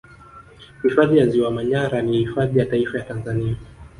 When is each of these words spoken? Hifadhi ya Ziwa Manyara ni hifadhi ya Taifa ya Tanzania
Hifadhi 0.83 1.17
ya 1.17 1.27
Ziwa 1.27 1.51
Manyara 1.51 2.01
ni 2.01 2.17
hifadhi 2.17 2.59
ya 2.59 2.65
Taifa 2.65 2.97
ya 2.97 3.03
Tanzania 3.05 3.55